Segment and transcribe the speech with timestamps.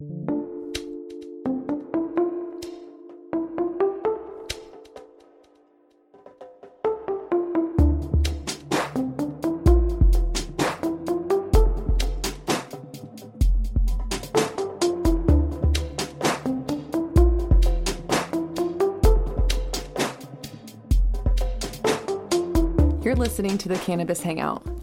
[0.00, 0.06] You're
[23.16, 24.77] listening to the Cannabis Hangout.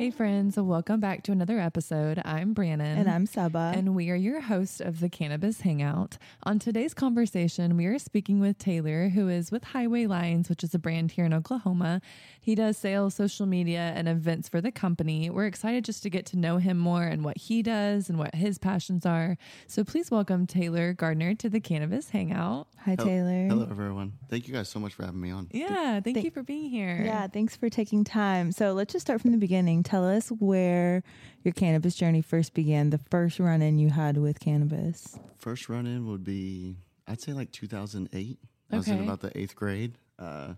[0.00, 2.22] Hey, friends, welcome back to another episode.
[2.24, 2.96] I'm Brannon.
[2.96, 3.74] And I'm Saba.
[3.76, 6.16] And we are your host of the Cannabis Hangout.
[6.44, 10.74] On today's conversation, we are speaking with Taylor, who is with Highway Lines, which is
[10.74, 12.00] a brand here in Oklahoma.
[12.40, 15.28] He does sales, social media, and events for the company.
[15.28, 18.34] We're excited just to get to know him more and what he does and what
[18.34, 19.36] his passions are.
[19.66, 22.68] So please welcome Taylor Gardner to the Cannabis Hangout.
[22.86, 23.48] Hi, Hel- Taylor.
[23.48, 24.14] Hello, everyone.
[24.30, 25.48] Thank you guys so much for having me on.
[25.52, 27.02] Yeah, thank Thank- you for being here.
[27.04, 28.50] Yeah, thanks for taking time.
[28.52, 29.82] So let's just start from the beginning.
[29.90, 31.02] Tell us where
[31.42, 35.18] your cannabis journey first began, the first run in you had with cannabis.
[35.36, 36.76] First run in would be,
[37.08, 38.38] I'd say like 2008.
[38.70, 39.94] I was in about the eighth grade.
[40.16, 40.54] Uh,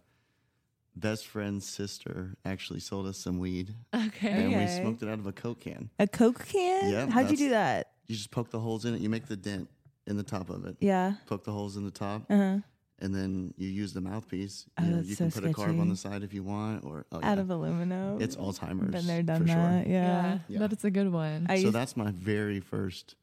[0.94, 4.28] best friend's sister actually sold us some weed, Okay.
[4.28, 5.88] and we smoked it out of a Coke can.
[5.98, 6.90] A Coke can?
[6.90, 7.92] Yeah, How'd you do that?
[8.08, 9.00] You just poke the holes in it.
[9.00, 9.70] You make the dent
[10.06, 10.76] in the top of it.
[10.80, 11.14] Yeah.
[11.26, 12.58] Poke the holes in the top, Uh huh.
[13.02, 14.64] And then you use the mouthpiece.
[14.78, 16.42] Oh, You, know, that's you so can put a carb on the side if you
[16.42, 17.40] want, or oh, Out yeah.
[17.42, 18.22] of aluminum.
[18.22, 18.92] it's Alzheimer's.
[18.92, 19.56] Been there, done for sure.
[19.56, 19.86] that.
[19.86, 20.38] Yeah, Yeah.
[20.48, 20.58] Yeah.
[20.60, 21.46] that is a good one.
[21.50, 23.16] I So used- that's my very first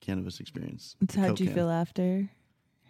[0.00, 0.96] cannabis experience.
[1.08, 2.28] So how'd you feel after?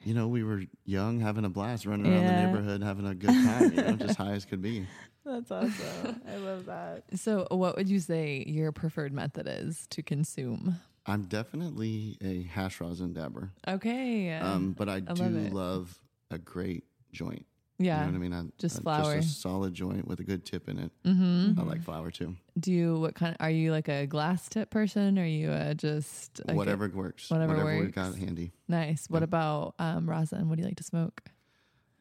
[0.02, 3.28] you know, we were young, having a blast, running around the neighborhood, having a good
[3.28, 4.86] time, you know, just high as could be.
[5.26, 6.22] That's awesome.
[6.26, 7.02] I love that.
[7.16, 10.76] so, what would you say your preferred method is to consume?
[11.04, 14.32] I'm definitely a hash rosin dabber, Okay.
[14.32, 15.98] um, but I, I do love love
[16.30, 17.44] a great joint.
[17.78, 18.00] yeah.
[18.00, 18.32] You know what I mean?
[18.34, 19.16] I, Just I- flower.
[19.16, 20.90] Just a solid joint with a good tip in it.
[21.04, 21.58] Mm-hmm.
[21.58, 22.36] I like flower too.
[22.58, 23.36] Do you what kind?
[23.40, 25.18] Are you like a glass tip person?
[25.18, 27.30] Or are you uh, just a- whatever works.
[27.30, 27.92] whatever we works.
[27.94, 28.52] got handy.
[28.68, 29.06] nice.
[29.08, 29.24] What Yeah.
[29.24, 30.48] about um, rosin?
[30.48, 31.22] What do you like to smoke?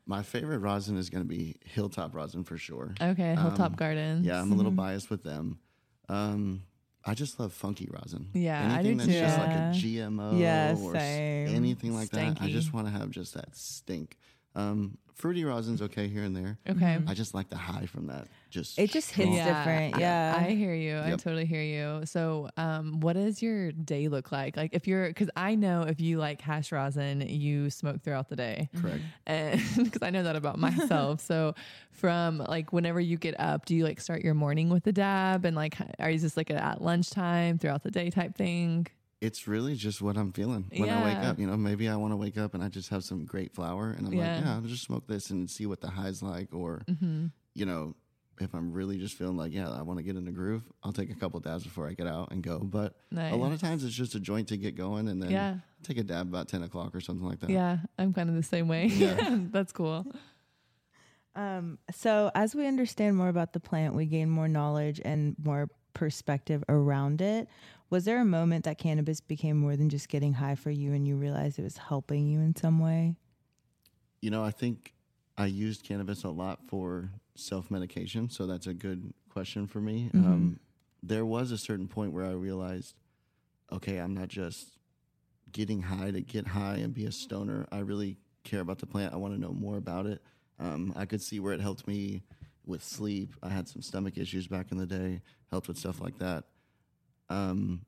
[0.05, 2.95] My favorite rosin is going to be Hilltop rosin for sure.
[2.99, 4.25] Okay, Hilltop Um, Gardens.
[4.25, 5.59] Yeah, I'm a little biased with them.
[6.09, 6.63] Um,
[7.05, 8.27] I just love funky rosin.
[8.33, 9.19] Yeah, I anything do that's too.
[9.19, 9.71] just like a Yeah.
[10.09, 11.55] GMO Yeah, or same.
[11.55, 12.41] anything like that.
[12.41, 14.17] I just want to have just that stink.
[14.55, 16.57] Um, fruity rosin's okay here and there.
[16.67, 16.97] Okay.
[17.05, 18.27] I just like the high from that.
[18.49, 19.45] Just It just hits strong.
[19.47, 19.97] different.
[19.97, 20.43] I- Yeah.
[20.47, 20.95] I hear you.
[20.97, 21.19] I Yep.
[21.19, 22.05] totally hear you.
[22.05, 24.55] So, um, what does your day look like?
[24.55, 28.37] Like, if you're, because I know if you like hash rosin, you smoke throughout the
[28.37, 28.69] day.
[28.81, 29.01] correct.
[29.27, 31.19] and because I know that about myself.
[31.31, 31.53] so
[31.91, 35.43] from like whenever you get up, do you like start your morning with a dab
[35.43, 38.87] and like are you just like a at lunchtime throughout the day type thing?
[39.21, 41.39] It's really just what I'm feeling when I wake up.
[41.39, 43.91] You know, maybe I want to wake up and I just have some great flower,
[43.91, 44.19] and I'm Yeah.
[44.35, 46.53] like, yeah, I'll just smoke this and see what the high's like.
[46.53, 47.27] Or, Mm-hmm.
[47.53, 47.95] you know,
[48.39, 50.93] if I'm really just feeling like, yeah, I want to get in the groove, I'll
[50.93, 52.59] take a couple dabs before I get out and go.
[52.59, 53.33] But Nice.
[53.33, 55.55] a lot of times it's just a joint to get going, and then Yeah.
[55.83, 57.49] take a dab about ten o'clock or something like that.
[57.49, 58.85] Yeah, I'm kind of the same way.
[58.87, 59.17] Yeah.
[59.51, 60.05] That's cool.
[61.35, 65.69] Um, so as we understand more about the plant, we gain more knowledge and more
[65.93, 67.47] perspective around it.
[67.89, 71.07] Was there a moment that cannabis became more than just getting high for you and
[71.07, 73.15] you realized it was helping you in some way?
[74.21, 74.93] You know, I think
[75.37, 80.11] I used cannabis a lot for self medication, so that's a good question for me.
[80.13, 80.25] Mhm.
[80.25, 80.59] Um,
[81.01, 82.95] there was a certain point where I realized,
[83.71, 84.77] okay, I'm not just
[85.51, 87.65] getting high to get high and be a stoner.
[87.71, 89.13] I really care about the plant.
[89.13, 90.21] I want to know more about it.
[90.59, 92.23] Um, I could see where it helped me
[92.65, 93.33] with sleep.
[93.41, 96.43] I had some stomach issues back in the day, helped with stuff like that.
[97.29, 97.85] Um,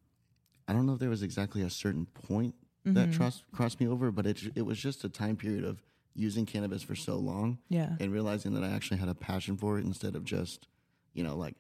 [0.68, 3.14] I don't know if there was exactly a certain point that Mhm.
[3.14, 5.82] trust crossed me over, but it it was just a time period of
[6.14, 7.96] using cannabis for so long Yeah.
[8.00, 10.68] and realizing that I actually had a passion for it instead of just,
[11.14, 11.56] you know, like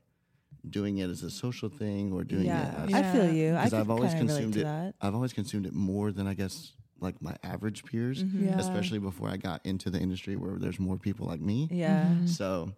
[0.70, 2.84] doing it as a social thing or doing yeah.
[2.84, 3.52] it as I feel you.
[3.56, 4.64] I because could I've always consumed it.
[4.64, 4.96] that.
[5.00, 8.42] I've always consumed it more than I guess like my average peers, Mhm.
[8.46, 8.58] Yeah.
[8.60, 11.68] especially before I got into the industry where there's more people like me.
[11.72, 12.14] Yeah.
[12.14, 12.28] Mhm.
[12.30, 12.74] So,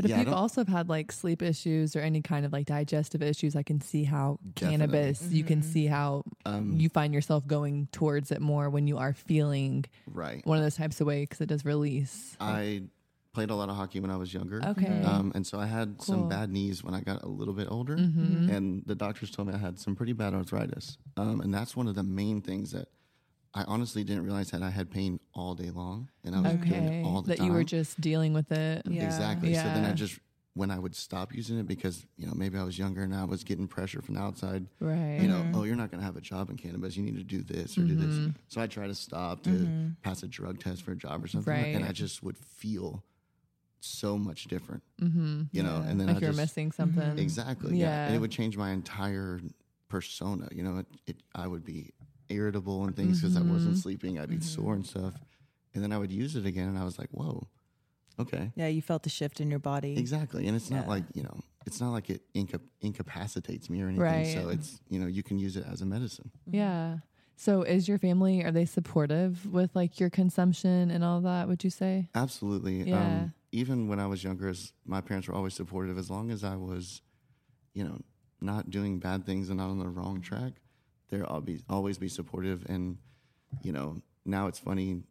[0.00, 2.64] But if yeah, you've also have had like sleep issues or any kind of like
[2.64, 5.64] digestive issues, I can see how cannabis, you can Mhm.
[5.64, 10.40] see how um, you find yourself going towards it more when you are feeling right.
[10.46, 12.34] one of those types of ways because it does release.
[12.40, 12.84] I
[13.34, 14.60] played a lot of hockey when I was younger.
[14.64, 15.02] Okay.
[15.02, 16.04] Um, and so I had Cool.
[16.06, 17.96] some bad knees when I got a little bit older.
[17.96, 18.48] Mhm.
[18.50, 20.96] and the doctors told me I had some pretty bad arthritis.
[21.18, 22.88] Um, and that's one of the main things that
[23.52, 26.84] I honestly didn't realize that I had pain all day long, and I was doing
[26.84, 27.46] it all the That time.
[27.46, 28.82] That you were just dealing with it.
[28.88, 29.04] Yeah.
[29.04, 29.54] exactly.
[29.54, 30.18] So then I just
[30.54, 33.24] when I would stop using it because you know maybe I was younger and I
[33.24, 34.66] was getting pressure from the outside.
[34.80, 35.18] Right.
[35.20, 36.96] You know, oh, you're not going to have a job in cannabis.
[36.96, 38.26] You need to do this or do Mm-hmm.
[38.26, 38.34] this.
[38.48, 41.74] So I try to stop to pass a drug test for a job or something,
[41.74, 43.02] and I just would feel
[43.80, 44.82] so much different.
[45.00, 45.42] mm-hmm.
[45.52, 47.18] You know, and then like I you're just, missing something.
[47.18, 47.76] Exactly.
[47.78, 48.06] Yeah.
[48.06, 49.40] And it would change my entire
[49.88, 50.48] persona.
[50.52, 51.92] You know, it, it I would be
[52.30, 53.80] irritable and things because I wasn't Mm-hmm.
[53.80, 54.18] sleeping.
[54.18, 55.14] I'd be sore and stuff.
[55.74, 57.46] And then I would use it again, and I was like, "Whoa,
[58.18, 59.96] okay, Yeah, you felt the shift in your body.
[59.98, 63.86] exactly." And it's not like you know, it's not like it inca- incapacitates me or
[63.88, 64.02] anything.
[64.02, 64.26] Right.
[64.34, 66.30] So it's you know, you can use it as a medicine.
[66.50, 66.98] Yeah.
[67.36, 71.64] So is your family are they supportive with like your consumption and all that, would
[71.64, 72.08] you say?
[72.14, 72.82] Absolutely.
[72.82, 73.00] Yeah.
[73.00, 75.96] Um, even when I was younger, as my parents were always supportive.
[75.98, 77.00] As long as I was,
[77.74, 77.98] you know,
[78.40, 80.52] not doing bad things and not on the wrong track,
[81.10, 82.64] they'll all be always be supportive.
[82.68, 82.98] And
[83.62, 85.02] you know, now it's funny.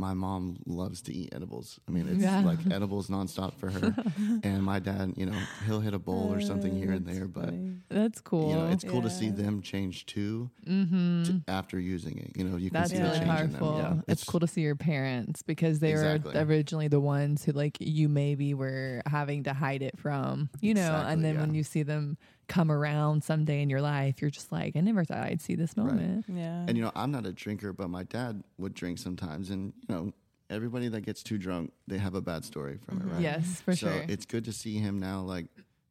[0.00, 1.80] My mom loves to eat edibles.
[1.88, 2.38] I mean, it's Yeah.
[2.42, 3.96] like edibles nonstop for her.
[4.44, 7.52] and my dad, you know, he'll hit a bowl or something here and there, but
[7.88, 8.50] That's cool.
[8.50, 11.24] you know, it's cool to see them change too mm-hmm.
[11.24, 12.30] to, after using it.
[12.36, 13.60] You know, you can That's see really the change in them.
[13.60, 13.78] powerful.
[13.78, 16.32] Yeah, it's, cool to see your parents because they Exactly.
[16.32, 20.74] were originally the ones who like you maybe were having to hide it from, you
[20.74, 21.40] know, Exactly, and then yeah.
[21.40, 25.04] when you see them come around someday in your life, you're just like, I never
[25.04, 26.24] thought I'd see this moment.
[26.28, 26.64] Yeah.
[26.66, 29.94] And you know, I'm not a drinker, but my dad would drink sometimes, and you
[29.94, 30.12] know,
[30.50, 33.12] everybody that gets too drunk, they have a bad story from it, mm-hmm.
[33.12, 33.22] right?
[33.22, 33.98] Yes, for so sure.
[33.98, 35.46] So it's good to see him now, like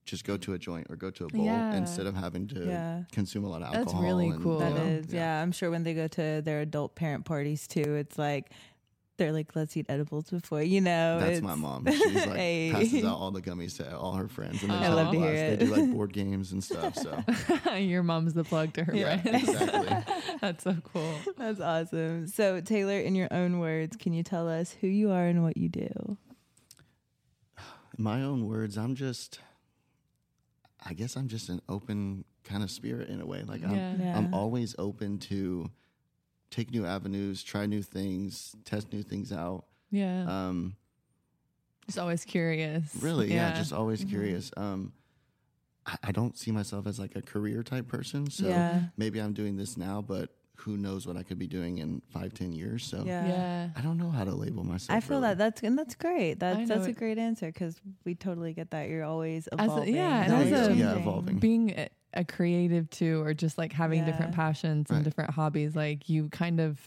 [0.05, 1.75] just go to a joint or go to a bowl Yeah.
[1.75, 3.03] instead of having to Yeah.
[3.11, 3.83] consume a lot of alcohol.
[3.83, 4.03] That's alcohol.
[4.03, 4.53] really and, cool.
[4.53, 5.41] you That know, is, yeah.
[5.41, 8.49] I'm sure when they go to their adult parent parties too, it's like
[9.17, 11.19] they're like, let's eat edibles before, you know.
[11.19, 11.85] That's my mom.
[11.91, 12.69] She's like Hey.
[12.71, 15.33] passes out all the gummies to all her friends, and they I love to hear
[15.33, 15.59] it.
[15.59, 16.95] They do like board games and stuff.
[16.95, 17.23] So
[17.75, 19.49] your mom's the plug to her yeah, friends.
[19.49, 20.13] exactly.
[20.41, 21.15] That's so cool.
[21.37, 22.27] That's awesome.
[22.27, 25.57] So, Taylor, in your own words, can you tell us who you are and what
[25.57, 26.17] you do?
[27.97, 29.39] In my own words, I'm just,
[30.85, 33.43] I guess I'm just an open kind of spirit in a way.
[33.43, 33.95] Like I'm, Yeah.
[33.99, 34.17] Yeah.
[34.17, 35.69] I'm always open to
[36.49, 39.65] take new avenues, try new things, test new things out.
[39.91, 40.23] Yeah.
[40.27, 40.75] Um,
[41.85, 42.83] just always curious.
[42.99, 44.51] really, yeah, just always curious.
[44.57, 44.91] Um,
[45.85, 48.81] I, I don't see myself as like a career type person, so Yeah.
[48.97, 52.33] maybe I'm doing this now, but who knows what I could be doing in five,
[52.33, 52.83] ten years?
[52.83, 53.27] So Yeah.
[53.27, 53.69] Yeah.
[53.75, 54.95] I don't know how to label myself.
[54.97, 55.29] I feel really.
[55.29, 56.31] that that's and that's great.
[56.31, 58.89] I That's know that's a great answer because we totally get that.
[58.89, 59.95] You're always a- evolving.
[59.95, 61.37] yeah, and There as a- yeah, evolving.
[61.39, 65.03] being a, a creative too or just like having different passions and Right.
[65.03, 66.79] different hobbies like you kind of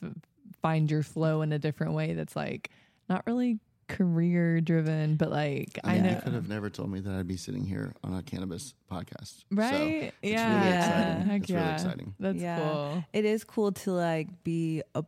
[0.63, 2.71] find your flow in a different way that's like
[3.09, 3.59] not really
[3.91, 7.29] career driven but like i, I know you could have never told me that I'd
[7.29, 9.39] be sitting here on a cannabis podcast.
[9.39, 11.27] So right it's yeah really exciting.
[11.27, 11.61] Heck it's yeah.
[11.63, 12.15] really exciting.
[12.19, 12.59] that's Yeah.
[12.59, 15.05] cool It is cool to like be a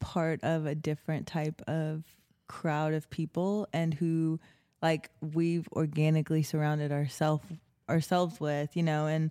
[0.00, 2.04] part of a different type of
[2.48, 4.38] crowd of people and who
[4.82, 7.44] like we've organically surrounded ourselves
[7.88, 9.30] ourselves with, you know, and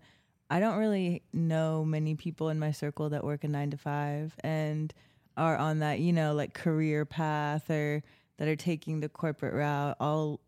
[0.50, 4.36] I don't really know many people in my circle that work a 9 to 5
[4.44, 4.94] and
[5.38, 8.04] are on that, you know, like career path or
[8.38, 9.96] that are taking the corporate route.
[10.00, 10.40] All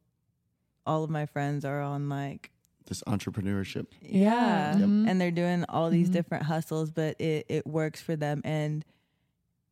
[0.86, 2.52] all of my friends are on like
[2.86, 3.88] This entrepreneurship.
[4.02, 4.78] Yeah.
[4.78, 5.08] yeah, Mhm.
[5.10, 6.14] and they're doing all these Mhm.
[6.14, 8.86] different hustles but it it works for them and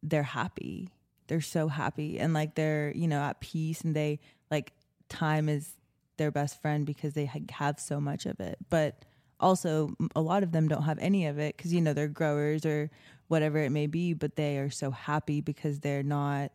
[0.03, 0.89] they're happy
[1.27, 4.19] they're so happy and like they're you know at peace and they
[4.51, 4.73] like
[5.09, 5.75] time is
[6.17, 9.05] their best friend because they have so much of it but
[9.39, 12.65] also a lot of them don't have any of it because you know they're growers
[12.65, 12.91] or
[13.29, 16.51] whatever it may be but they are so happy because they're not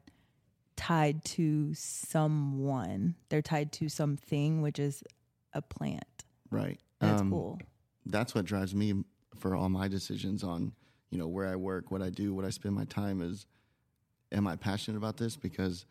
[0.80, 5.02] tied to someone they're tied to something which is
[5.52, 6.80] a plant Right.
[6.98, 7.58] that's Um, cool
[8.06, 9.04] That's what drives me
[9.38, 10.72] for all my decisions on,
[11.10, 13.46] you know, where I work, what I do, what I spend my time is
[14.32, 15.36] am I passionate about this?
[15.36, 15.84] Because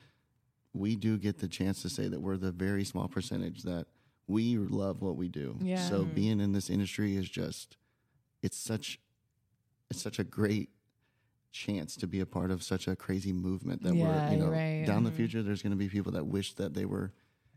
[0.74, 3.86] we do get the chance to say that we're the very small percentage that
[4.28, 5.58] we love what we do.
[5.62, 5.76] Yeah.
[5.88, 6.14] So Mhm.
[6.16, 7.78] being in this industry is just
[8.42, 9.00] it's such
[9.90, 10.70] it's such a great
[11.52, 14.50] chance to be a part of such a crazy movement that Yeah, we're, you know,
[14.50, 14.86] right.
[14.86, 15.16] down the Mhm.
[15.16, 17.12] future there's going to be people that wish that they were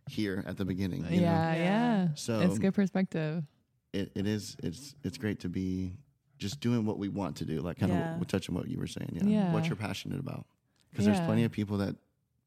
[0.09, 1.05] here at the beginning.
[1.05, 1.27] you know?
[1.27, 1.63] yeah, Yeah.
[2.05, 3.45] yeah So it's good perspective
[3.93, 5.93] it, it is it's it's great to be
[6.39, 8.19] just doing what we want to do like kind Yeah.
[8.19, 9.53] of touching what you were saying yeah, Yeah.
[9.53, 10.47] what you're passionate about
[10.91, 11.13] because Yeah.
[11.13, 11.95] there's plenty of people that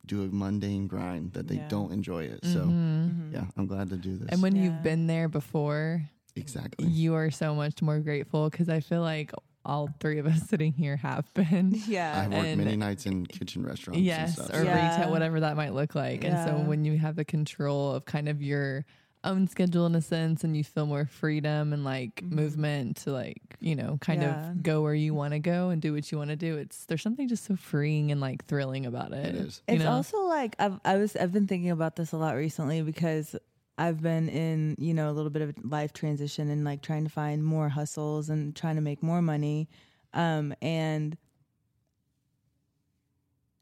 [0.05, 1.67] do a mundane grind that they Yeah.
[1.67, 3.09] don't enjoy it so Mhm.
[3.09, 3.33] Mhm.
[3.33, 4.63] yeah i'm glad to do this and when Yeah.
[4.63, 9.31] you've been there before exactly you are so much more grateful because i feel like
[9.65, 13.25] all three of us sitting here have been yeah i've worked and- many nights in
[13.25, 14.97] kitchen restaurants yes and stuff, or Yeah.
[14.97, 18.29] retail whatever that might look like and so when you have the control of kind
[18.29, 18.85] of your
[19.23, 22.31] own schedule in a sense and you feel more freedom and like Mhm.
[22.31, 24.51] movement to like you know kind Yeah.
[24.51, 26.85] of go where you want to go and do what you want to do it's
[26.85, 29.61] there's something just so freeing and like thrilling about it It is.
[29.67, 29.91] you It's know?
[29.93, 33.35] also like I've I was I've been thinking about this a lot recently because
[33.77, 37.03] I've been in, you know, a little bit of a life transition and like trying
[37.03, 39.67] to find more hustles and trying to make more money.
[40.13, 41.17] Um, and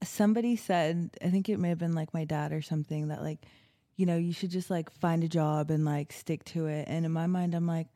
[0.04, 3.40] somebody said, I think it may have been like my dad or something that like,
[3.96, 6.86] you know, you should just like find a job and like stick to it.
[6.88, 7.88] And in my mind, I'm like,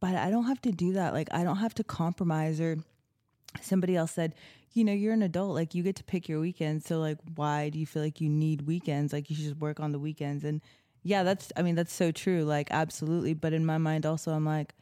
[0.00, 1.14] but I don't have to do that.
[1.14, 2.78] Like, I don't have to compromise or
[3.62, 4.34] somebody else said,
[4.72, 6.86] you know, you're an adult, like you get to pick your weekends.
[6.86, 9.12] So like why do you feel like you need weekends?
[9.12, 10.44] Like you should just work on the weekends.
[10.44, 10.60] And
[11.06, 12.42] yeah, that's I mean, that's so true.
[12.42, 13.32] Like absolutely.
[13.32, 14.74] But in my mind also I'm like,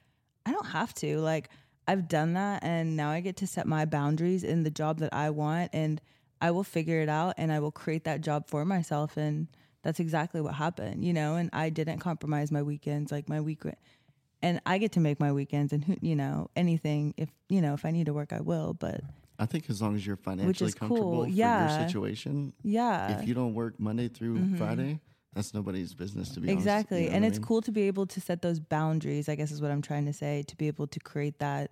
[0.46, 1.18] I don't have to.
[1.18, 1.50] Like
[1.86, 5.12] I've done that and now I get to set my boundaries in the job that
[5.12, 6.00] I want and
[6.40, 9.48] I will figure it out and I will create that job for myself and
[9.82, 13.62] that's exactly what happened, you know, and I didn't compromise my weekends like my week
[14.40, 17.74] and I get to make my weekends and who, you know, anything if, you know,
[17.74, 19.02] if I need to work I will, but
[19.38, 21.24] I think as long as you're financially comfortable cool.
[21.24, 21.68] for Yeah.
[21.68, 23.20] your situation, yeah.
[23.20, 24.56] if you don't work Monday through mm-hmm.
[24.56, 25.00] Friday,
[25.34, 26.58] that's nobody's business to be honest.
[26.58, 27.46] exactly You know and what I it's mean?
[27.46, 30.12] cool to be able to set those boundaries i guess is what i'm trying to
[30.12, 31.70] say to be able to create that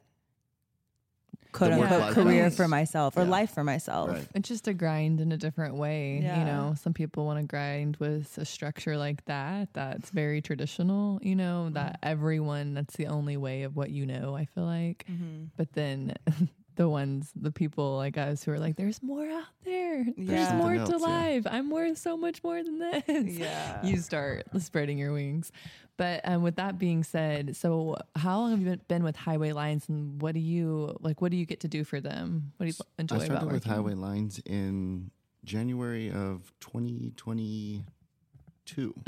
[1.53, 2.57] quote unquote career balance.
[2.57, 3.29] for myself or Yeah.
[3.29, 4.27] life for myself Right.
[4.35, 6.21] It's just a grind in a different way.
[6.23, 6.39] Yeah.
[6.39, 9.69] You know, some people want to grind with a structure like that.
[9.75, 14.35] That's very traditional, you know, that everyone, that's the only way of what you know,
[14.35, 15.05] I feel like.
[15.11, 15.45] Mm-hmm.
[15.59, 16.15] But then
[16.77, 20.05] the ones, the people like us who are like, there's more out there.
[20.17, 20.57] There's Yeah.
[20.57, 21.51] more Something to else, yeah.
[21.51, 23.03] I'm worth so much more than this.
[23.39, 23.85] Yeah.
[23.85, 25.53] You start spreading your wings.
[25.99, 29.53] But um, with that being said, so how long have you been, been with Highway
[29.53, 31.21] Lines and what do you like?
[31.21, 32.53] What do you get to do for them?
[32.57, 33.65] What do you enjoy I started about with?
[33.65, 35.11] Highway Lines in
[35.45, 37.85] January of 2022.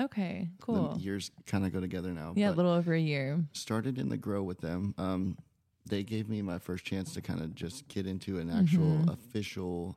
[0.01, 0.95] Okay, cool.
[0.95, 2.35] The years kind of go together now.
[2.37, 3.45] Yeah, a little over a year.
[3.53, 4.95] started in the grow with them.
[4.99, 5.39] Um,
[5.87, 9.11] they gave me my first chance to kind of just get into an actual Mm-hmm.
[9.11, 9.97] official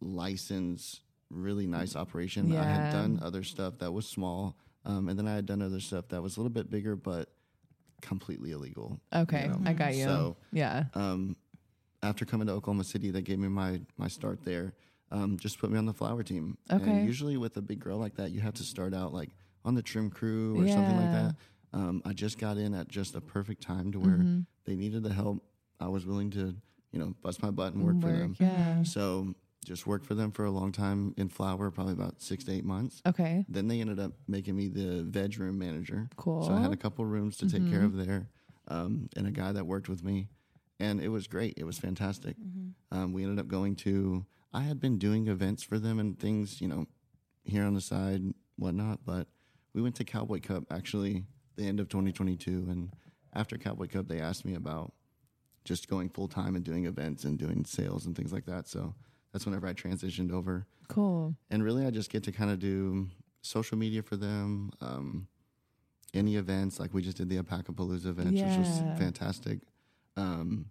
[0.00, 2.54] license, really nice operation.
[2.56, 5.80] I had done other stuff that was small, um, and then I had done other
[5.80, 7.30] stuff that was a little bit bigger, but
[8.00, 9.00] completely illegal.
[9.12, 9.60] you Okay, know?
[9.64, 10.04] I got you.
[10.04, 10.84] So yeah.
[10.94, 11.36] um,
[12.02, 14.74] after coming to Oklahoma City, they gave me my my start there.
[15.10, 16.58] Um, just put me on the flower team.
[16.70, 16.82] Okay.
[16.82, 19.30] And usually with a big girl like that, you have to start out like
[19.64, 21.36] on the trim crew or something like that.
[21.74, 24.40] Um, I just got in at just a perfect time to where Mm-hmm.
[24.64, 25.42] they needed the help.
[25.80, 26.54] I was willing to,
[26.92, 28.36] you know, bust my butt and work, for them.
[28.38, 28.82] Yeah.
[28.84, 32.52] So just worked for them for a long time in flower, probably about six to
[32.52, 33.02] eight months.
[33.06, 33.44] Okay.
[33.48, 36.08] Then they ended up making me the veg room manager.
[36.16, 36.44] Cool.
[36.46, 38.28] So I had a couple rooms to take care of there,
[38.68, 40.28] um, and a guy that worked with me,
[40.78, 41.54] and it was great.
[41.56, 42.36] It was fantastic.
[42.92, 44.24] Um, we ended up going to.
[44.52, 46.86] I had been doing events for them and things, you know,
[47.42, 48.22] here on the side,
[48.56, 49.00] whatnot.
[49.04, 49.26] But
[49.72, 51.24] we went to Cowboy Cup actually
[51.56, 52.92] the end of 2022, and
[53.32, 54.92] after Cowboy Cup, they asked me about
[55.64, 58.68] just going full time and doing events and doing sales and things like that.
[58.68, 58.94] So
[59.32, 61.34] that's whenever I transitioned over Cool.
[61.50, 63.08] and really I just get to kind of do
[63.42, 64.70] social media for them.
[64.80, 65.26] Um,
[66.12, 69.60] any events like we just did the Apacapalooza event, which was fantastic.
[70.16, 70.66] Um,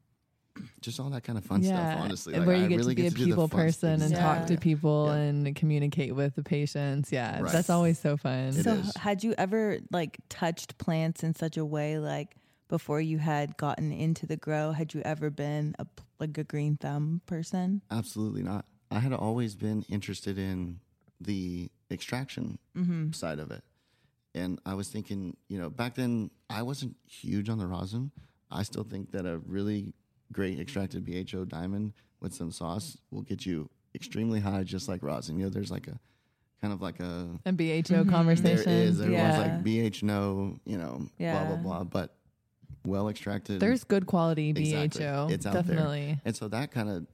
[0.82, 1.94] just all that kind of fun yeah.
[1.94, 2.04] stuff.
[2.04, 4.40] Honestly, where you I get really to be a to people person and stuff.
[4.40, 5.16] talk to people Yeah.
[5.16, 7.12] and communicate with the patients.
[7.12, 7.52] Yeah, Right.
[7.52, 8.50] that's always so fun.
[8.50, 8.96] It so is.
[8.98, 12.36] had you ever like touched plants in such a way like
[12.70, 15.86] before you had gotten into the grow had you ever been a
[16.20, 18.66] like a green thumb person Absolutely not.
[18.90, 20.80] I had always been interested in
[21.20, 23.12] the extraction mm-hmm.
[23.12, 23.64] side of it.
[24.36, 28.12] And I was thinking, you know, back then I wasn't huge on the rosin.
[28.50, 29.94] I still think that a really
[30.34, 35.38] great extracted BHO diamond with some sauce will get you extremely high, just like rosin.
[35.38, 36.00] You know, there's like a
[36.62, 38.72] kind of like a and BHO there conversation.
[38.72, 39.40] is everyone's Yeah.
[39.42, 41.46] like BH no, you know, blah Yeah.
[41.46, 41.84] blah blah.
[41.84, 42.16] But
[42.86, 43.60] well extracted.
[43.60, 45.02] There's good quality Exactly.
[45.06, 45.28] BHO.
[45.32, 45.62] It's out there.
[45.64, 46.20] Definitely.
[46.26, 47.08] And so that kind of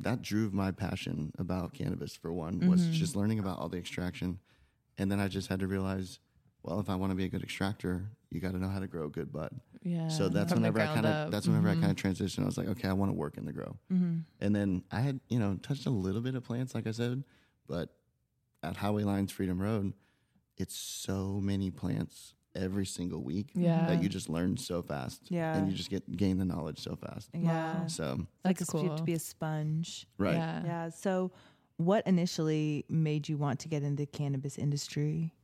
[0.00, 2.92] that drove my passion about cannabis for one was Mm-hmm.
[2.92, 4.38] just learning about all the extraction.
[4.98, 6.18] And then I just had to realize,
[6.66, 8.86] well, if I want to be a good extractor, you got to know how to
[8.86, 9.50] grow a good bud.
[9.82, 10.08] Yeah.
[10.08, 11.78] so that's from whenever I kind of that's whenever Mhm.
[11.78, 12.42] I kind of transitioned.
[12.42, 13.76] I was like, okay, I want to work in the grow.
[13.88, 17.22] And then I had you know touched a little bit of plants, like I said,
[17.68, 17.94] but
[18.64, 19.92] at Highway Lines Freedom Road,
[20.56, 23.86] it's so many plants every single week Yeah.
[23.86, 25.30] that you just learn so fast.
[25.30, 25.56] Yeah.
[25.56, 27.28] and you just get gain the knowledge so fast.
[27.34, 27.86] yeah Wow.
[27.86, 30.34] So like That's a, you have to be a sponge right.
[30.34, 30.64] Yeah.
[30.64, 31.30] yeah so
[31.76, 35.34] what initially made you want to get into the cannabis industry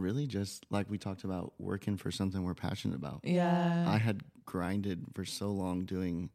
[0.00, 3.20] really just like we talked about working for something we're passionate about.
[3.24, 3.84] Yeah.
[3.86, 6.30] I had grinded for so long doing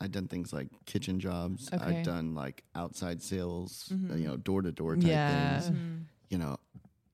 [0.00, 1.68] I'd done things like kitchen jobs.
[1.72, 1.84] Okay.
[1.84, 5.60] I'd done like outside sales, uh, you know, door to door type Yeah.
[5.60, 5.78] things.
[6.30, 6.56] You know,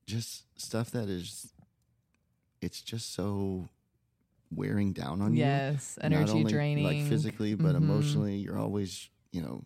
[0.07, 1.53] just stuff that is
[2.61, 3.69] it's just so
[4.51, 5.41] wearing down on you.
[5.41, 5.99] yes.
[6.03, 6.85] Not Energy only, draining.
[6.85, 7.79] Like physically, but Mhm.
[7.79, 9.65] emotionally, you're always, you know,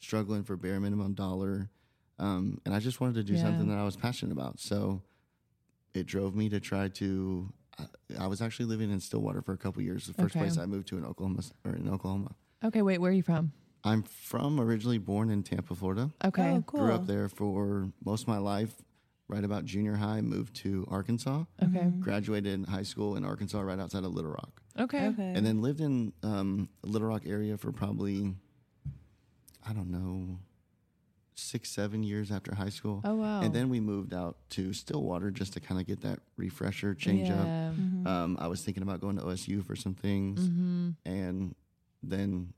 [0.00, 1.70] struggling for bare minimum dollar.
[2.18, 4.58] Um, and I just wanted to do something that I was passionate about.
[4.58, 5.02] So
[5.94, 7.52] it drove me to try to.
[7.78, 7.84] I,
[8.20, 10.06] I was actually living in Stillwater for a couple years.
[10.06, 10.44] The first Okay.
[10.44, 12.32] place I moved to in Oklahoma or in Oklahoma.
[12.64, 13.52] Okay, wait, where are you from?
[13.84, 16.10] I'm from originally born in Tampa, Florida.
[16.24, 16.52] Okay.
[16.56, 16.80] Oh, cool.
[16.80, 18.74] Grew up there for most of my life.
[19.26, 21.44] Right about junior high, moved to Arkansas.
[21.62, 21.90] Okay.
[21.98, 25.06] Graduated high school in Arkansas, right outside of Little Rock, Okay.
[25.08, 25.32] Okay.
[25.34, 28.34] and then lived in um, Little Rock area for probably,
[29.66, 30.38] I don't know,
[31.34, 33.00] six seven years after high school.
[33.04, 33.40] Oh wow.
[33.42, 37.30] And then we moved out to Stillwater just to kind of get that refresher, change
[37.30, 37.46] up.
[37.48, 37.72] yeah.
[37.72, 38.06] Mhm.
[38.06, 41.54] Um, I was thinking about going to OSU for some things, hmm and
[42.02, 42.52] then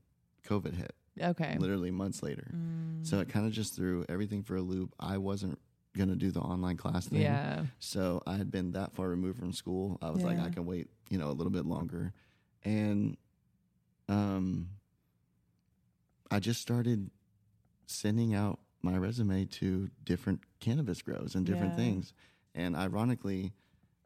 [0.46, 1.56] COVID hit Okay.
[1.58, 2.50] literally months later.
[2.54, 3.06] Mm.
[3.06, 4.94] So it kind of just threw everything for a loop.
[5.00, 5.58] I wasn't
[5.96, 7.22] going to do the online class thing.
[7.22, 7.64] Yeah.
[7.78, 9.98] So I had been that far removed from school.
[10.02, 12.12] I was like, I can wait, you know, a little bit longer.
[12.64, 13.16] And
[14.08, 14.68] um,
[16.30, 17.10] I just started
[17.86, 21.76] sending out my resume to different cannabis grows and different Yeah.
[21.84, 22.12] things.
[22.54, 23.52] And ironically,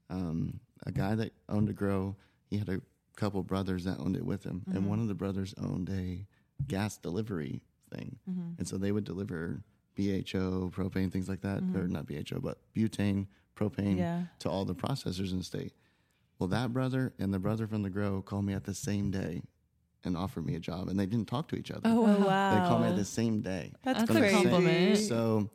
[0.08, 2.16] um, a guy that owned a grow,
[2.48, 2.80] he had a
[3.16, 4.64] couple brothers that owned it with him.
[4.66, 4.88] And Mhm.
[4.88, 6.26] one of the brothers owned a
[6.66, 8.18] gas delivery thing.
[8.28, 8.58] Mhm.
[8.58, 9.62] And so they would deliver
[9.94, 11.90] BHO, propane, things like that, or Mhm.
[11.90, 14.26] not BHO, but butane, propane Yeah.
[14.38, 15.74] to all the processors in the state.
[16.38, 19.42] Well, that brother and the brother from the grow called me at the same day
[20.04, 21.82] and offered me a job, and they didn't talk to each other.
[21.84, 22.26] Oh, Oh wow.
[22.26, 22.54] wow.
[22.54, 23.72] They called me the same day.
[23.84, 24.98] That's, That's From the a same- compliment.
[24.98, 25.50] So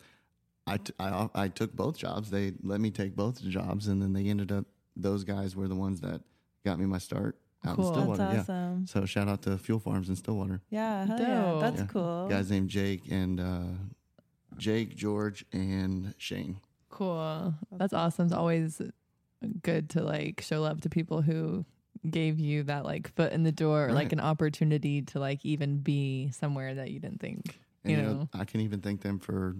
[0.68, 2.30] I, t- I, I took both jobs.
[2.32, 5.76] They let me take both jobs, and then they ended up, those guys were the
[5.76, 6.22] ones that
[6.64, 7.88] got me my start out Cool.
[7.88, 8.34] in Stillwater.
[8.36, 8.76] That's Yeah.
[8.86, 10.62] So shout out to Fuel Farms in Stillwater.
[10.70, 11.06] Yeah.
[11.06, 11.58] Hell yeah.
[11.62, 11.88] That's Yeah.
[11.88, 12.28] cool.
[12.30, 13.64] Guys named Jake and uh,
[14.58, 16.60] Jake, George, and Shane.
[16.90, 17.54] Cool.
[17.72, 18.26] That's awesome.
[18.28, 18.82] It's always
[19.64, 21.66] good to like show love to people who
[22.10, 25.80] gave you that like foot in the door or like an opportunity to like even
[25.80, 27.60] be somewhere that you didn't think.
[27.84, 28.30] And, You you know, know.
[28.34, 29.56] I can even thank them for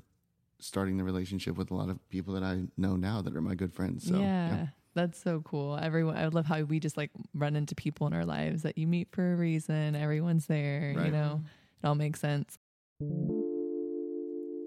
[0.60, 3.56] starting the relationship with a lot of people that I know now that are my
[3.56, 4.08] good friends.
[4.08, 5.78] So yeah, That's so cool.
[5.78, 8.88] Everyone I love how we just like run into people in our lives that you
[8.88, 9.96] meet for a reason.
[9.96, 11.44] Everyone's there, you know.
[11.84, 12.58] It all makes sense.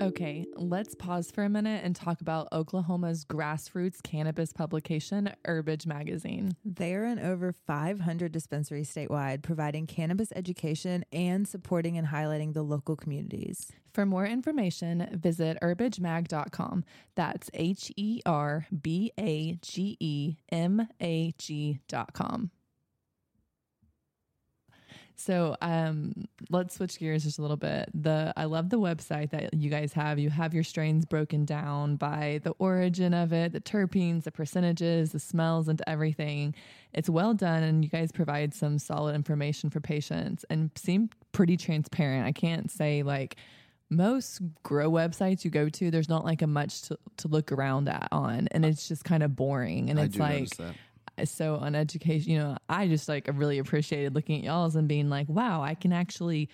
[0.00, 6.54] Okay, let's pause for a minute and talk about Oklahoma's grassroots cannabis publication, Herbage Magazine.
[6.64, 12.62] They are in over 500 dispensaries statewide, providing cannabis education and supporting and highlighting the
[12.62, 13.72] local communities.
[13.92, 16.84] For more information, visit herbagemag.com.
[17.16, 22.52] That's H E R B A G E M A G.com.
[25.20, 26.12] So um,
[26.48, 27.90] let's switch gears just a little bit.
[27.92, 30.20] The I love the website that you guys have.
[30.20, 35.10] You have your strains broken down by the origin of it, the terpenes, the percentages,
[35.10, 36.54] the smells, and everything.
[36.94, 41.56] It's well done, and you guys provide some solid information for patients and seem pretty
[41.56, 42.24] transparent.
[42.24, 43.36] I can't say like
[43.90, 47.88] most grow websites you go to, there's not like a much to, to look around
[47.88, 49.90] at on, and it's just kind of boring.
[49.90, 50.48] And I it's like.
[51.24, 52.26] So uneducated.
[52.26, 55.74] you know, I just like really appreciated looking at y'all's and being like, wow, I
[55.74, 56.48] can actually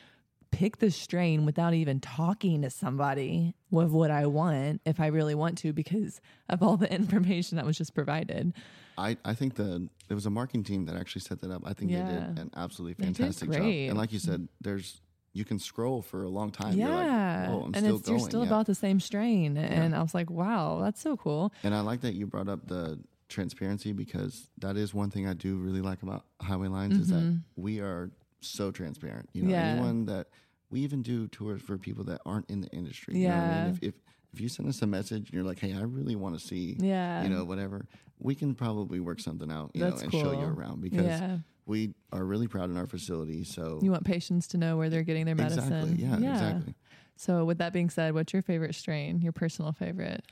[0.51, 5.35] pick the strain without even talking to somebody with what I want if I really
[5.35, 8.55] want to because of all the information that was just provided.
[8.97, 11.63] I, I think the there was a marketing team that actually set that up.
[11.65, 13.63] I think they did an absolutely fantastic job.
[13.63, 15.01] And like you said, there's
[15.35, 16.79] you can scroll for a long time.
[16.79, 17.41] You're yeah.
[17.41, 18.47] like, Whoa, I'm and still you're still yeah.
[18.47, 19.57] about the same strain.
[19.57, 21.53] And I was like, wow, that's so cool.
[21.65, 23.01] And I like that you brought up the
[23.35, 27.23] transparency because that is one thing I do really like about Highway Lines is that
[27.23, 27.43] Mhm.
[27.57, 29.29] we are so transparent.
[29.35, 29.71] You know, Yeah.
[29.73, 30.29] anyone that
[30.71, 33.19] we even do tours for people that aren't in the industry.
[33.19, 33.65] You know I Yeah.
[33.65, 33.67] mean?
[33.75, 33.95] If, if
[34.33, 36.77] if you send us a message and you're like, hey, I really want to see,
[36.81, 37.23] Yeah.
[37.23, 37.87] you know, whatever,
[38.19, 41.39] we can probably work something out, you That's know, and show you around because yeah.
[41.67, 43.45] we are really proud in our facility.
[43.45, 45.73] So You want patients to know where they're getting their medicine.
[45.73, 46.75] exactly, yeah, exactly.
[47.17, 49.21] So with that being said, what's your favorite strain?
[49.21, 50.25] Your personal favorite?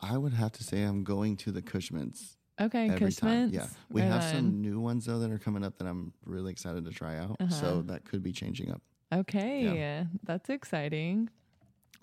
[0.00, 3.08] I would have to say I'm going to the Kush Mints Okay, every time.
[3.08, 3.54] Kush Mints.
[3.54, 4.32] Yeah, we Right have on.
[4.34, 7.36] some new ones though that are coming up that I'm really excited to try out.
[7.40, 7.50] Uh-huh.
[7.50, 8.82] So that could be changing up.
[9.12, 10.04] Okay, yeah.
[10.24, 11.30] that's exciting.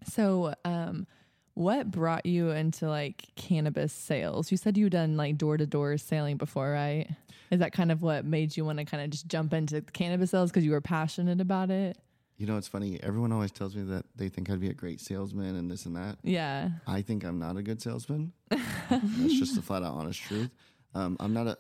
[0.06, 1.08] So, um,
[1.54, 4.52] what brought you into like cannabis sales?
[4.52, 7.10] You said you done like door to door selling before, right?
[7.52, 10.32] Is that kind of what made you want to kind of just jump into cannabis
[10.32, 11.98] sales because you were passionate about it?
[12.42, 13.00] You know, it's funny.
[13.04, 15.96] Everyone always tells me that they think I'd be a great salesman and this and
[15.96, 16.18] that.
[16.24, 16.70] Yeah.
[16.88, 18.34] I think I'm not a good salesman.
[18.50, 20.50] That's just the flat out honest truth.
[20.96, 21.56] Um, I'm not a,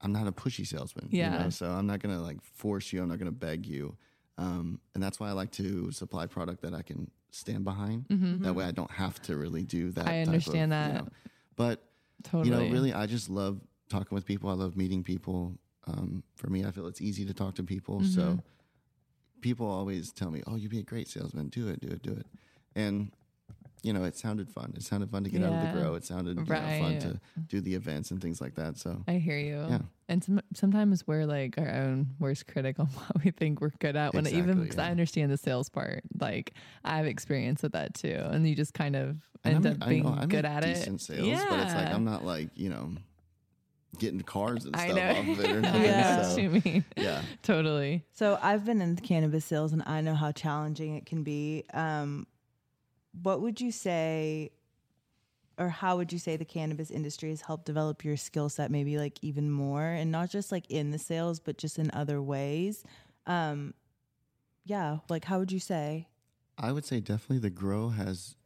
[0.00, 1.08] I'm not a pushy salesman.
[1.10, 1.42] you Yeah.
[1.42, 3.02] know, so I'm not gonna like force you.
[3.02, 3.98] I'm not gonna beg you.
[4.38, 8.06] Um, and that's why I like to supply product that I can stand behind.
[8.40, 10.06] That way, I don't have to really do that.
[10.06, 10.08] Mm-hmm.
[10.08, 10.94] I type of, understand you that.
[10.94, 11.08] know.
[11.56, 11.82] But
[12.22, 12.48] Totally.
[12.48, 13.60] you know, really, I just love
[13.90, 14.48] talking with people.
[14.48, 15.58] I love meeting people.
[15.86, 18.00] Um, for me, I feel it's easy to talk to people.
[18.00, 18.06] Mm-hmm.
[18.10, 18.38] So
[19.44, 21.48] people always tell me, "Oh, you'd be a great salesman.
[21.48, 22.26] Do it, do it, do it."
[22.74, 23.12] And
[23.82, 24.72] you know, it sounded fun.
[24.74, 25.94] It sounded fun to get out of the grow.
[25.94, 28.78] It sounded you know, fun to do the events and things like that.
[28.78, 29.66] So I hear you.
[29.68, 29.80] Yeah.
[30.08, 33.94] And some, sometimes we're like our own worst critic on what we think we're good
[33.94, 34.14] at.
[34.14, 34.86] When it even because yeah.
[34.86, 38.72] I understand the sales part, like I have experience with that too, and you just
[38.72, 40.78] kind of and end I up being know, good at it.
[40.78, 42.92] sales, but it's like I'm not like you know
[43.98, 45.10] getting cars and I stuff know.
[45.18, 45.80] off of it or nothing.
[45.80, 46.16] I know Yeah.
[46.18, 46.84] what So, you mean.
[46.96, 47.22] yeah.
[47.42, 48.04] Totally.
[48.12, 51.64] So I've been in the cannabis sales and I know how challenging it can be.
[51.72, 52.26] Um,
[53.22, 54.50] what would you say,
[55.58, 58.98] or how would you say the cannabis industry has helped develop your skill set, maybe
[58.98, 62.82] like even more, and not just like in the sales, but just in other ways?
[63.26, 63.72] Um,
[64.64, 66.08] yeah, like how would you say?
[66.58, 68.36] I would say definitely the grow has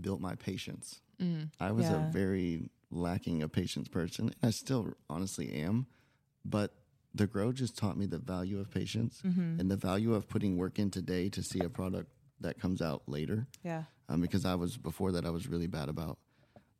[0.00, 1.00] built my patience.
[1.20, 1.50] Mm.
[1.60, 2.08] I was Yeah.
[2.08, 4.26] a very lacking a patience person.
[4.28, 5.86] and I still honestly am,
[6.44, 6.74] but
[7.14, 9.60] the grow just taught me the value of patience Mm-hmm.
[9.60, 13.02] and the value of putting work in today to see a product that comes out
[13.08, 13.46] later.
[13.62, 16.18] Yeah, Um, because I was before that I was really bad about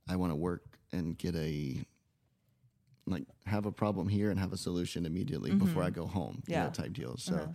[0.09, 1.85] I want to work and get a
[3.07, 6.43] like have a problem here and have a solution immediately before I go home.
[6.47, 6.71] you know, Yeah.
[6.71, 7.23] type deals.
[7.25, 7.53] So Uh-huh.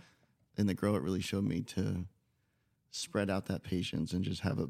[0.56, 2.06] in the grow it really showed me to
[2.90, 4.68] spread out that patience and just have a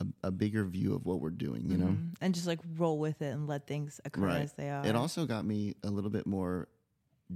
[0.00, 1.86] a, a bigger view of what we're doing, you know?
[1.86, 2.14] Mhm.
[2.20, 4.42] and just like roll with it and let things occur Right.
[4.42, 4.84] as they are.
[4.86, 6.68] It also got me a little bit more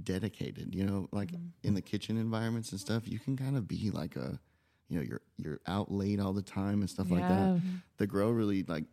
[0.01, 1.47] dedicated, you know, like Mm-hmm.
[1.67, 4.39] in the kitchen environments and stuff, you can kind of be like a
[4.89, 7.61] you know, you're you're out late all the time and stuff like that.
[7.97, 8.85] The grow really like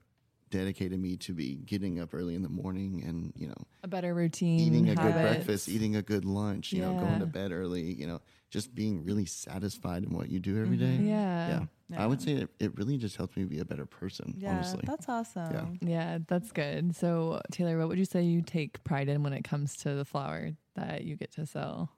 [0.51, 4.13] dedicated me to be getting up early in the morning and, you know, A better
[4.15, 4.61] routine.
[4.61, 8.07] eating a good breakfast, eating a good lunch, you know, going to bed early, you
[8.07, 10.85] know, just being really satisfied in what you do every day.
[10.87, 11.09] Mm-hmm.
[11.09, 11.49] Yeah.
[11.49, 11.61] Yeah.
[11.89, 12.03] Yeah.
[12.03, 14.83] I would say it, it really just helps me be a better person, yeah, honestly.
[14.85, 15.79] that's awesome.
[15.81, 15.89] Yeah.
[15.89, 16.95] Yeah, that's good.
[16.95, 20.05] So, Taylor, what would you say you take pride in when it comes to the
[20.05, 21.91] flower that you get to sell?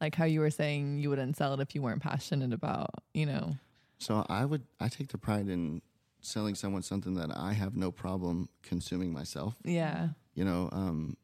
[0.00, 3.26] Like how you were saying you wouldn't sell it if you weren't passionate about, you
[3.26, 3.56] know.
[3.98, 5.82] So I would I take the pride in
[6.20, 9.54] selling someone something that I have no problem consuming myself.
[9.64, 10.10] Yeah.
[10.34, 11.16] You know, um,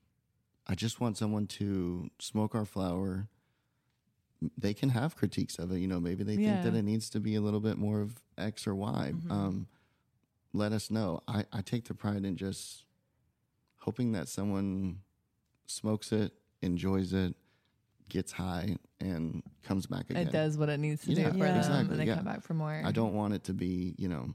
[0.67, 3.29] I just want someone to smoke our flower.
[4.59, 5.79] They can have critiques of it.
[5.79, 6.61] You know, maybe they Yeah.
[6.63, 9.13] think that it needs to be a little bit more of X or Y.
[9.15, 9.31] Mm-hmm.
[9.33, 9.67] Um,
[10.53, 11.23] let us know.
[11.27, 12.85] I, I take the pride in just
[13.79, 15.01] hoping that someone
[15.67, 17.35] smokes it, enjoys it,
[18.09, 20.27] gets high, and comes back again.
[20.29, 21.45] It does what it needs to Yeah, do for Yeah.
[21.49, 22.15] them exactly, and they yeah.
[22.17, 22.81] come back for more.
[22.85, 24.35] I don't want it to be, you know,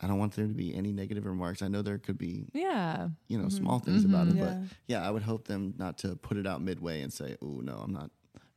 [0.00, 1.60] I don't want there to be any negative remarks.
[1.60, 3.08] I know there could be, Yeah.
[3.26, 3.52] you know, Mhm.
[3.52, 4.44] small things about it, Yeah.
[4.44, 7.60] but yeah, I would hope them not to put it out midway and say, "Oh
[7.60, 8.10] no, I'm not,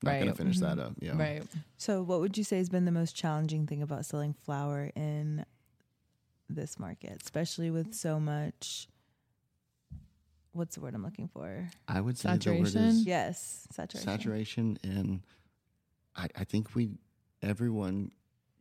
[0.04, 1.44] not going to finish that up." Yeah, Right.
[1.78, 5.46] So, what would you say has been the most challenging thing about selling flower in
[6.48, 8.88] this market, especially with so much?
[10.54, 11.70] What's the word I'm looking for?
[11.88, 12.82] I would say the word Saturation?
[12.84, 14.06] is Yes, saturation.
[14.10, 15.22] saturation, and
[16.16, 16.92] I, I think we,
[17.42, 18.12] everyone,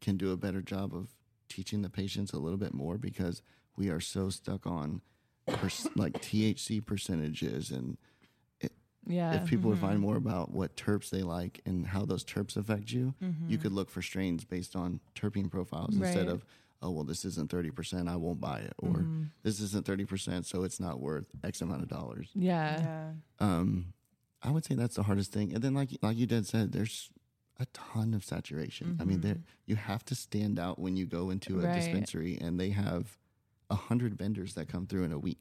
[0.01, 1.09] can do a better job of
[1.50, 3.42] teaching the patients a little bit more because
[3.76, 5.02] we are so stuck on,
[5.46, 7.98] pers- like THC percentages and
[9.06, 9.32] Yeah.
[9.34, 9.86] if people would mm-hmm.
[9.88, 13.56] find more about what terps they like and how those terps affect you, you mm-hmm.
[13.56, 16.44] could look for strains based on terpene profiles instead of,
[16.82, 18.74] oh, well, this isn't 30%, I won't buy it.
[18.78, 19.24] Or mm-hmm.
[19.42, 22.28] this isn't 30%, so it's not worth X amount of dollars.
[22.34, 22.80] yeah.
[22.80, 23.10] Yeah.
[23.40, 23.92] Um,
[24.42, 25.52] I would say that's the hardest thing.
[25.52, 27.10] And then, like, like you did said, there's
[27.61, 28.96] a ton of saturation.
[29.01, 29.42] I mean, there, mm-hmm.
[29.66, 31.75] you have to stand out when you go into a Right.
[31.75, 33.18] dispensary and they have
[33.68, 35.38] a hundred vendors that come through in a week.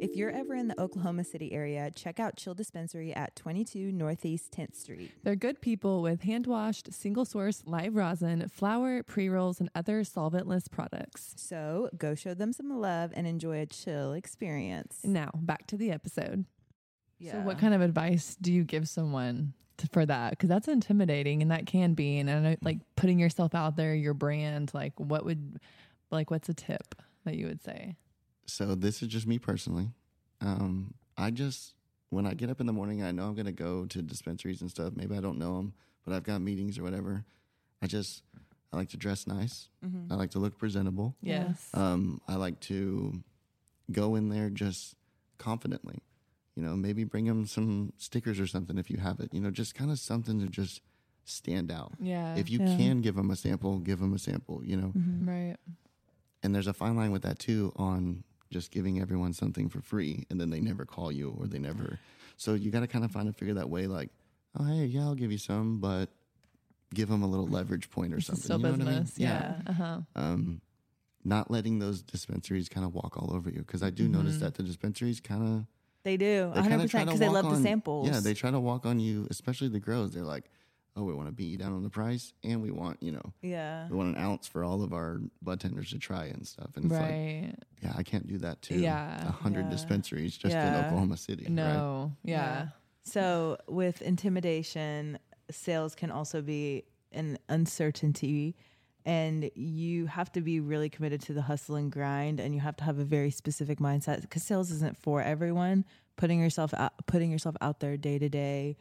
[0.00, 4.52] If you're ever in the Oklahoma City area, check out Chill Dispensary at 22 Northeast
[4.52, 5.12] 10th Street.
[5.22, 10.02] They're good people with hand washed, single source live rosin, flower, pre rolls, and other
[10.02, 11.34] solventless products.
[11.36, 15.00] So go show them some love and enjoy a chill experience.
[15.04, 16.44] Now, back to the episode.
[17.24, 17.32] Yeah.
[17.32, 20.30] So, what kind of advice do you give someone to, for that?
[20.30, 22.18] Because that's intimidating, and that can be.
[22.18, 24.72] And I know, like putting yourself out there, your brand.
[24.74, 25.58] Like, what would,
[26.10, 27.96] like, what's a tip that you would say?
[28.46, 29.88] so this is just me personally.
[30.42, 31.72] Um, I just
[32.10, 34.70] when I get up in the morning, I know I'm gonna go to dispensaries and
[34.70, 34.92] stuff.
[34.94, 35.72] Maybe I don't know them,
[36.04, 37.24] but I've got meetings or whatever.
[37.80, 38.22] I just
[38.72, 39.68] I like to dress nice.
[40.10, 41.16] I like to look presentable.
[41.22, 41.70] Yes.
[41.72, 43.22] Um, I like to
[43.90, 44.96] go in there just
[45.38, 46.02] confidently.
[46.56, 49.32] You know, maybe bring them some stickers or something if you have it.
[49.34, 50.80] You know, just kind of something to just
[51.24, 51.92] stand out.
[52.00, 52.34] yeah.
[52.36, 52.76] If you Yeah.
[52.76, 54.62] can give them a sample, give them a sample.
[54.64, 54.92] You know,
[55.24, 55.56] right.
[56.42, 60.26] and there's a fine line with that too on just giving everyone something for free
[60.30, 61.98] and then they never call you or they never
[62.36, 64.10] so you got to kind of find and figure that way like
[64.60, 66.08] oh hey yeah i'll give you some but
[66.92, 68.98] give them a little leverage point or It's something still you know what I mean?
[69.00, 69.18] business.
[69.18, 69.54] Yeah.
[69.66, 70.00] Uh huh.
[70.14, 70.60] um
[71.24, 74.44] not letting those dispensaries kind of walk all over you because i do notice Mm-hmm.
[74.44, 75.42] that the dispensaries kind
[76.04, 78.08] They do, of they 100% try because they love on, the samples.
[78.08, 80.44] yeah they try to walk on you especially the grows they're like
[80.96, 83.32] oh, we want to beat you down on the price, and we want you know
[83.42, 83.88] Yeah.
[83.90, 86.76] we want an ounce for all of our bud tenders to try and stuff.
[86.76, 89.26] And it's like, yeah, I can't do that to Yeah.
[89.26, 89.70] a hundred Yeah.
[89.70, 91.42] dispensaries just in Oklahoma City.
[91.46, 91.50] Right?
[91.52, 92.12] No.
[92.22, 92.68] Yeah.
[93.02, 95.18] So with intimidation,
[95.50, 98.54] sales can also be an uncertainty
[99.06, 102.76] and you have to be really committed to the hustle and grind and you have
[102.76, 105.84] to have a very specific mindset because sales isn't for everyone
[106.16, 108.76] putting yourself out putting yourself out there day to day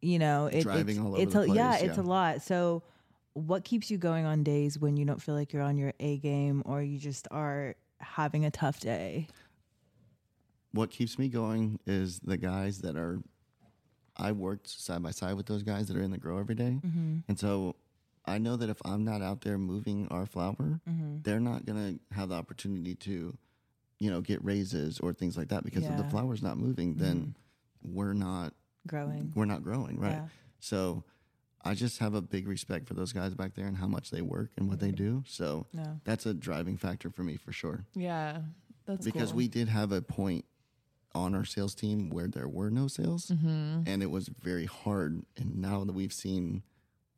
[0.00, 2.82] you know it, Driving it's, it's a, yeah place, it's a lot so
[3.34, 6.18] what keeps you going on days when you don't feel like you're on your a
[6.18, 9.26] game or you just are having a tough day
[10.72, 13.20] what keeps me going is the guys that are
[14.16, 16.78] I worked side by side with those guys that are in the grow every day.
[16.84, 17.18] Mm-hmm.
[17.28, 17.76] and so
[18.24, 21.18] I know that if I'm not out there moving our flower, Mm-hmm.
[21.22, 23.36] they're not gonna have the opportunity to,
[23.98, 26.00] you know, get raises or things like that because if the Yeah.
[26.02, 26.10] Mm-hmm.
[26.10, 27.34] flower's not moving, then
[27.82, 28.54] we're not
[28.86, 30.12] growing we're not growing, right?
[30.12, 30.28] Yeah.
[30.60, 31.04] So
[31.64, 34.22] I just have a big respect for those guys back there and how much they
[34.22, 35.22] work and what they do.
[35.26, 37.84] So no that's a driving factor for me for sure.
[37.94, 38.42] Yeah.
[38.86, 39.38] That's because cool.
[39.38, 40.44] we did have a point
[41.14, 43.82] on our sales team where there were no sales Mm-hmm.
[43.86, 46.62] and it was very hard and now that we've seen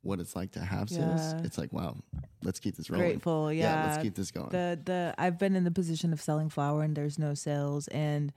[0.05, 1.41] what it's like to have sales Yeah.
[1.43, 1.95] it's like wow
[2.43, 3.07] let's keep this rolling.
[3.07, 4.49] Grateful yeah, let's keep this going.
[4.49, 8.31] The the I've been in the position of selling flower and there's no sales and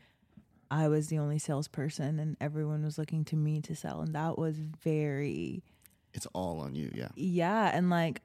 [0.70, 4.38] I was the only salesperson and everyone was looking to me to sell and that
[4.38, 5.62] was very
[6.14, 7.08] it's all on you yeah.
[7.16, 8.22] Yeah and like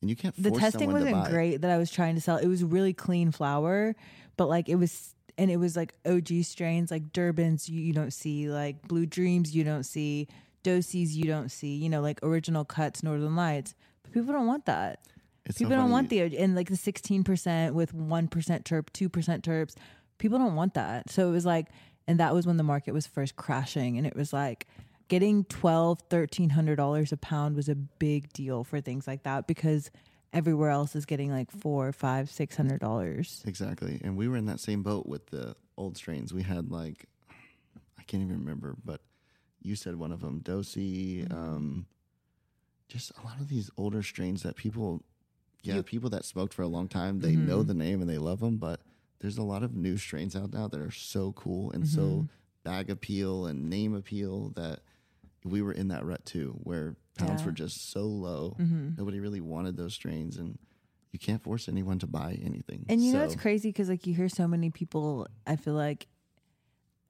[0.00, 2.38] and you can't the testing wasn't great that I was trying to sell.
[2.38, 3.94] It was really clean flower
[4.36, 8.12] but like it was and it was like OG strains like Durbans you, you don't
[8.12, 10.28] see like Blue Dreams you don't see
[10.64, 14.66] Dosies you don't see you know like original cuts Northern Lights but people don't want
[14.66, 15.00] that
[15.46, 18.88] it's so People don't want the and like the sixteen percent with one percent terp,
[18.92, 19.74] two percent terps.
[20.18, 21.10] People don't want that.
[21.10, 21.68] So it was like,
[22.06, 24.66] and that was when the market was first crashing, and it was like
[25.08, 29.46] getting twelve, thirteen hundred dollars a pound was a big deal for things like that
[29.46, 29.90] because
[30.32, 33.42] everywhere else is getting like four, five, six hundred dollars.
[33.46, 37.06] exactly and we were in that same boat with the old strains we had like
[37.98, 39.00] i can't even remember but
[39.62, 41.32] you said one of them dosi Mm-hmm.
[41.36, 41.86] um
[42.88, 45.02] just a lot of these older strains that people
[45.62, 47.46] yeah You- people that smoked for a long time they Mm-hmm.
[47.48, 48.80] know the name and they love them but
[49.20, 51.94] there's a lot of new strains out now that are so cool and Mm-hmm.
[51.96, 52.28] so
[52.64, 54.80] bag appeal and name appeal that
[55.44, 57.36] we were in that rut too where pounds Yeah.
[57.36, 57.46] Mm-hmm.
[57.46, 60.58] were just so low nobody really wanted those strains and
[61.12, 64.14] you can't force anyone to buy anything And you know it's crazy because like you
[64.14, 65.26] hear so many people.
[65.46, 66.06] I feel like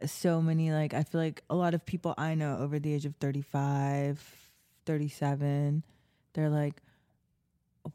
[0.07, 3.07] so many like I feel like a lot of people I know over the age
[3.07, 4.21] of 35,
[4.87, 5.85] 37,
[6.35, 6.81] they're like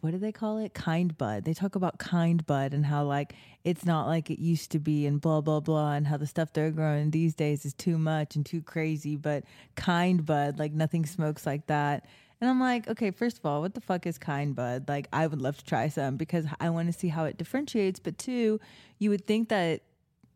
[0.01, 0.73] what do they call it?
[0.73, 1.43] Kind bud.
[1.43, 5.05] They talk about kind bud and how like it's not like it used to be
[5.05, 8.35] and blah blah blah and how the stuff they're growing these days is too much
[8.35, 9.43] and too crazy, but
[9.75, 12.05] kind bud, like nothing smokes like that.
[12.41, 14.85] And I'm like, okay, first of all, what the fuck is kind bud?
[14.87, 17.99] Like I would love to try some because I want to see how it differentiates,
[17.99, 18.59] but two,
[18.99, 19.81] you would think that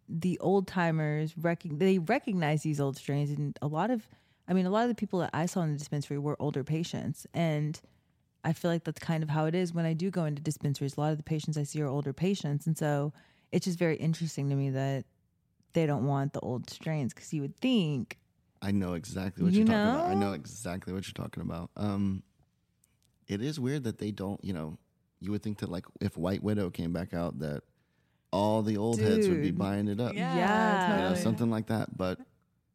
[0.09, 4.07] the old timers rec- they recognize these old strains and a lot of
[4.47, 6.63] I mean a lot of the people that I saw in the dispensary were older
[6.63, 7.79] patients and
[8.43, 10.97] I feel like that's kind of how it is when I do go into dispensaries.
[10.97, 13.13] A lot of the patients I see are older patients and so
[13.51, 15.05] it's just very interesting to me that
[15.73, 18.17] they don't want the old strains because you would think
[18.61, 20.09] I know exactly what You you're talking about.
[20.09, 21.69] I know exactly what you're talking about.
[21.77, 22.23] Um,
[23.27, 24.43] it is weird that they don't.
[24.43, 24.77] You know,
[25.21, 27.63] you would think that like if White Widow came back out, that
[28.31, 30.13] all the old heads would be buying it up.
[30.13, 31.03] Yeah, Yeah.
[31.03, 31.95] You know, something like that.
[31.97, 32.19] But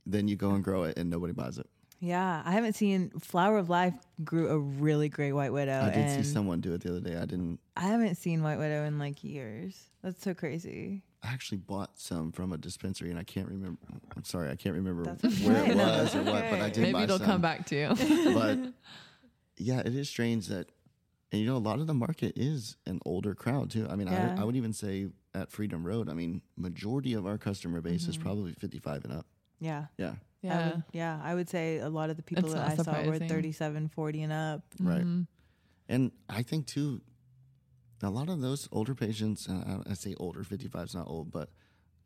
[0.07, 1.67] then you go and grow it, and nobody buys it.
[2.01, 5.81] Yeah, I haven't seen Flower of Life grew a really great White Widow.
[5.81, 7.17] I did see someone do it the other day.
[7.17, 7.61] I didn't.
[7.77, 9.79] I haven't seen White Widow in like years.
[10.03, 11.03] That's so crazy.
[11.23, 13.79] I actually bought some from a dispensary, and I can't remember.
[14.14, 15.71] I'm sorry, I can't remember That's where okay.
[15.71, 16.45] it was that's or what.
[16.51, 16.71] But I okay.
[16.73, 17.27] did Maybe buy it'll some.
[17.27, 18.35] come back to you.
[18.35, 18.59] but
[19.57, 20.69] yeah, it is strange that,
[21.35, 23.87] and you know, a lot of the market is an older crowd too.
[23.90, 24.35] I mean, Yeah.
[24.38, 28.07] I, I would even say at Freedom Road, I mean, majority of our customer base
[28.07, 29.27] is probably 55 and up.
[29.59, 29.87] Yeah.
[29.99, 30.70] Yeah, I yeah.
[30.70, 32.92] would, yeah, I would say a lot of the people It's that I not saw
[32.99, 33.29] were surprising.
[33.29, 34.62] 37, 40 and up.
[34.79, 35.03] right.
[35.05, 35.27] Mhm.
[35.88, 37.01] And I think too,
[38.03, 41.31] a lot of those older patients, and I, I say older, 55 is not old,
[41.33, 41.51] but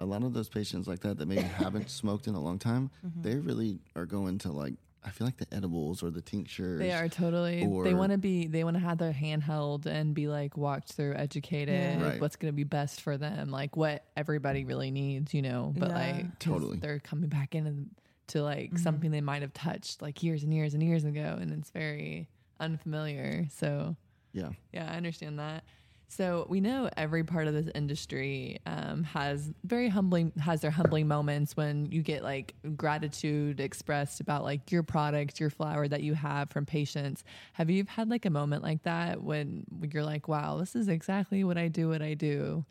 [0.01, 2.91] a lot of those patients like that that maybe haven't smoked in a long time,
[3.05, 3.23] Mm-hmm.
[3.23, 6.81] they really are going to like, I feel like the edibles or the tinctures.
[6.81, 7.61] They are totally.
[7.85, 8.47] they want to be.
[8.47, 11.75] They want to have their handheld and be like walked through, educated.
[12.01, 12.03] Yeah.
[12.11, 12.21] Right.
[12.21, 13.51] What's going to be best for them?
[13.51, 15.73] Like what everybody really needs, you know.
[15.77, 15.95] But Yeah.
[15.97, 16.79] like 'cause Totally.
[16.79, 17.91] they're coming back in
[18.29, 18.77] to like Mm-hmm.
[18.79, 22.29] something they might have touched like years and years and years ago, and it's very
[22.61, 23.47] unfamiliar.
[23.51, 23.97] So
[24.33, 24.51] Yeah.
[24.73, 25.65] yeah, I understand that.
[26.11, 31.07] So we know every part of this industry um, has very humbling has their humbling
[31.07, 36.14] moments when you get like gratitude expressed about like your product, your flower that you
[36.14, 37.25] have from patients.
[37.53, 41.44] Have you had like a moment like that when you're like, wow, this is exactly
[41.44, 42.64] what I do, what I do,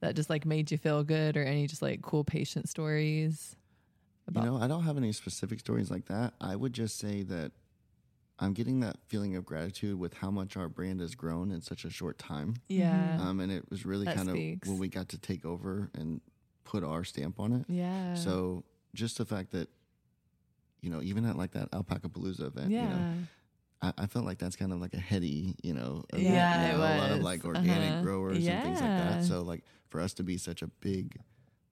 [0.00, 3.56] that just like made you feel good, or any just like cool patient stories?
[4.32, 6.32] You know, I don't have any specific stories like that.
[6.40, 7.52] I would just say that
[8.42, 11.84] I'm getting that feeling of gratitude with how much our brand has grown in such
[11.84, 12.54] a short time.
[12.68, 14.66] Yeah, Um, and it was really That kind speaks.
[14.66, 16.20] of when we got to take over and
[16.64, 17.66] put our stamp on it.
[17.68, 18.14] yeah.
[18.14, 19.68] So just the fact that,
[20.80, 22.80] you know, even at like that Alpaca Palooza event, yeah.
[22.80, 23.06] you know,
[23.82, 26.68] I, I felt like that's kind of like a heady, you know, event, Yeah, you
[26.72, 28.02] it know, a lot of like organic Uh-huh.
[28.02, 29.22] growers and things like that.
[29.22, 31.18] So like for us to be such a big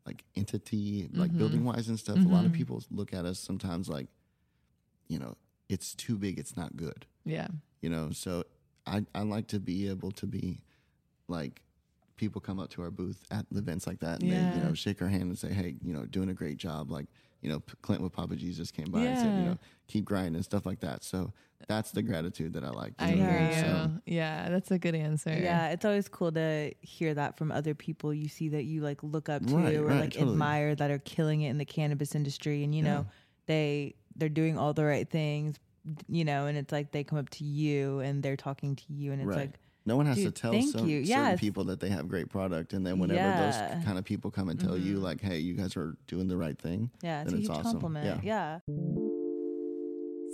[0.04, 1.38] like entity, like Mhm.
[1.38, 2.56] building wise and stuff, a lot of Mhm.
[2.56, 4.08] people look at us sometimes like,
[5.08, 5.36] you know,
[5.68, 7.48] it's too big, it's not good, yeah.
[7.80, 8.10] you know.
[8.12, 8.44] So
[8.86, 10.62] I I like to be able to be
[11.28, 11.62] like
[12.16, 15.00] people come up to our booth at events like that and they you know shake
[15.00, 17.06] our hand and say hey you know doing a great job like
[17.42, 20.34] you know P- Clint with Papa Jesus came by and said you know keep grinding
[20.34, 21.32] and stuff like that so
[21.68, 23.30] that's the gratitude that I like you I know?
[23.30, 23.60] hear you.
[23.60, 25.30] So, yeah, that's a good answer.
[25.30, 29.02] Yeah, it's always cool to hear that from other people you see that you like
[29.02, 30.32] look up to Right, or right, like totally.
[30.32, 33.06] admire that are killing it in the cannabis industry and you know
[33.46, 35.56] they they're doing all the right things
[36.08, 39.12] you know and it's like they come up to you and they're talking to you
[39.12, 39.38] and it's Right.
[39.38, 41.06] like no one has to tell some, you.
[41.06, 43.50] certain people that they have great product and then whenever Yeah.
[43.74, 45.02] those kind of people come and tell you Mhm.
[45.02, 47.72] like hey you guys are doing the right thing yeah it's a it's huge awesome.
[47.80, 48.60] compliment Yeah.
[48.68, 48.78] yeah.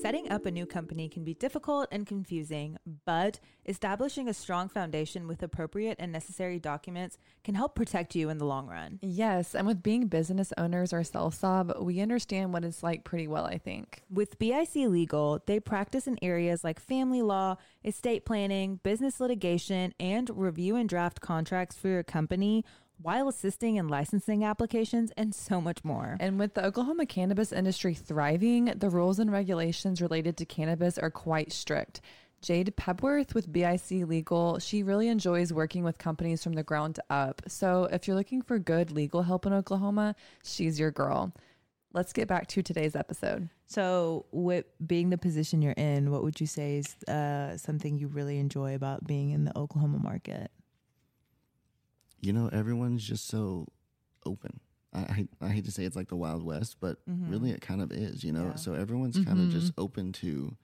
[0.04, 5.26] Setting up a new company can be difficult and confusing, but establishing a strong foundation
[5.26, 8.98] with appropriate and necessary documents can help protect you in the long run.
[9.00, 13.46] Yes, and with being business owners ourselves, Sob, we understand what it's like pretty well,
[13.46, 14.02] I think.
[14.10, 20.28] With BIC Legal, they practice in areas like family law, estate planning, business litigation, and
[20.34, 22.62] review and draft contracts for your company
[23.00, 26.16] while assisting in licensing applications and so much more.
[26.20, 31.10] And with the Oklahoma cannabis industry thriving, the rules and regulations related to cannabis are
[31.10, 32.00] quite strict.
[32.40, 37.40] Jade Pepworth with BIC Legal, she really enjoys working with companies from the ground up.
[37.48, 41.32] So if you're looking for good legal help in Oklahoma, she's your girl.
[41.94, 43.48] Let's get back to today's episode.
[43.66, 48.08] so with being the position you're in what would you say is uh, something you
[48.08, 50.50] really enjoy about being in the Oklahoma market
[52.24, 53.66] you know everyone's just so
[54.26, 54.60] open
[54.92, 57.30] I, I, I hate to say it's like the wild west but Mhm.
[57.30, 58.56] really it kind of is you know Yeah.
[58.56, 60.56] so everyone's kind of just open to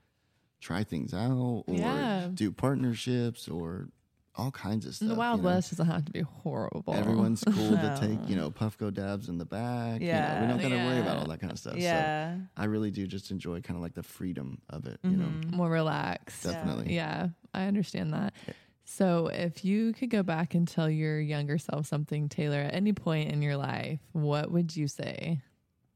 [0.61, 2.29] try things out or Yeah.
[2.35, 3.89] do partnerships or
[4.37, 5.49] all kinds of stuff the Wild you know?
[5.55, 6.95] West doesn't have to be horrible.
[6.95, 10.17] everyone's cool to take you know puffco dabs in the back Yeah.
[10.17, 12.65] you know, we don't gotta worry about all that kind of stuff so yeah i
[12.65, 15.53] really do just enjoy kind of like the freedom of it you know Mhm.
[15.53, 16.45] more relaxed.
[16.45, 18.33] definitely Yeah, I understand that.
[18.93, 22.93] So, if you could go back and tell your younger self something, Taylor, at any
[22.93, 25.43] point in your life, what would you say?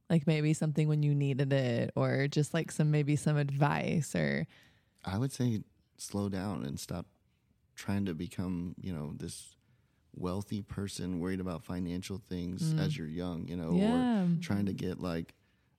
[0.09, 4.47] Like maybe something when you needed it, or just like some maybe some advice, or
[5.05, 5.63] I would say
[5.97, 7.07] slow down and stop
[7.75, 9.57] trying to become, you know, this
[10.15, 12.79] wealthy person worried about financial things Mm.
[12.79, 15.35] as you're young, you know, yeah, or trying to get like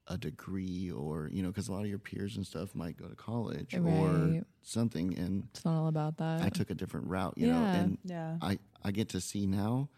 [0.08, 3.08] a degree or, you know, because a lot of your peers and stuff might go
[3.08, 5.18] to college or something.
[5.18, 6.42] And it's not all about that.
[6.42, 9.90] I took a different route, you know, and yeah I, I get to see now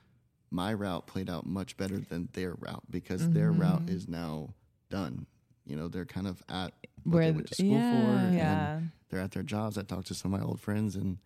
[0.50, 3.62] my route played out much better than their route because their mm-hmm.
[3.62, 4.54] route is now
[4.89, 5.26] done.
[5.65, 6.72] You know, they're kind of at
[7.04, 7.91] what Where they went to school yeah.
[7.91, 8.17] for.
[8.17, 9.78] and yeah they're at their jobs.
[9.78, 11.17] I talk to some of my old friends and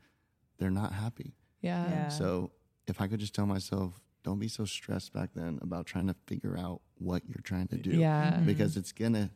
[0.58, 1.34] they're not happy.
[1.62, 2.08] yeah, Yeah.
[2.10, 2.52] So
[2.88, 6.16] if I could just tell myself, don't be so stressed back then about trying to
[6.28, 7.92] figure out what you're trying to do.
[7.92, 8.46] yeah, Mhm.
[8.46, 9.32] Because it's gonna,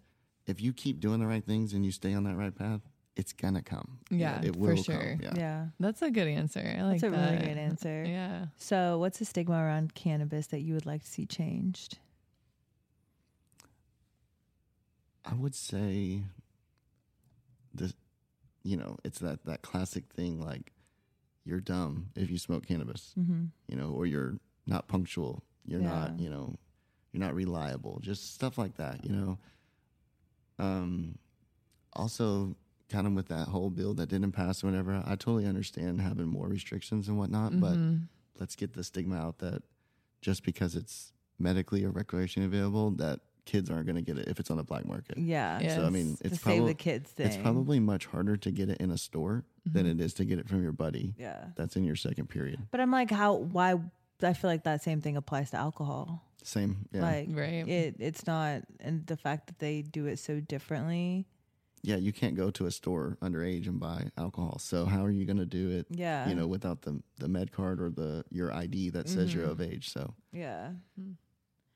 [0.46, 2.82] if you keep doing the right things and you stay on that right path,
[3.16, 4.00] it's gonna come.
[4.10, 5.00] You know, Yeah, it will for sure.
[5.18, 5.20] come.
[5.22, 5.34] Yeah.
[5.38, 6.60] yeah That's a good answer.
[6.78, 7.32] I like that's a that.
[7.32, 8.48] really good answer Yeah.
[8.58, 11.98] So, what's the stigma around cannabis that you would like to see changed?
[15.24, 16.22] I would say
[17.74, 17.94] the,
[18.64, 20.74] you know, it's that that classic thing like
[21.44, 23.14] you're dumb if you smoke cannabis.
[23.18, 23.46] Mm-hmm.
[23.68, 24.36] you know, or you're
[24.68, 26.56] not punctual, you're not, you know,
[27.12, 29.38] you're not reliable, just stuff like that, you know.
[30.60, 31.18] Um,
[31.94, 32.56] also,
[32.90, 36.28] kind of with that whole bill that didn't pass or whatever, I totally understand having
[36.28, 38.08] more restrictions and whatnot, but Mhm.
[38.40, 39.64] let's get the stigma out that
[40.22, 44.40] just because it's medically or recreationally available, that kids aren't going to get it if
[44.40, 45.18] it's on the black market.
[45.18, 45.60] Yeah.
[45.60, 45.76] Yeah.
[45.76, 46.20] So I mean, Yes.
[46.20, 47.28] to it's save probably the kids thing.
[47.28, 49.92] it's probably much harder to get it in a store than Mhm.
[49.92, 51.50] it is to get it from your buddy yeah.
[51.56, 52.68] that's in your second period.
[52.72, 53.36] But I'm like, how?
[53.36, 53.80] Why?
[54.24, 56.24] I feel like that same thing applies to alcohol.
[56.44, 57.02] Same, yeah.
[57.02, 57.68] Like Right.
[57.68, 61.26] it, it's not, and the fact that they do it so differently.
[61.82, 64.58] yeah, you can't go to a store underage and buy alcohol.
[64.60, 65.86] So how are you going to do it?
[65.92, 66.28] Yeah.
[66.28, 69.52] You know, without the the med card or the your ID that says you're Mhm.
[69.52, 69.90] of age.
[69.92, 70.72] So Yeah.